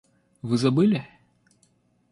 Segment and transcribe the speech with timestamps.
[0.41, 1.05] Вы забыли?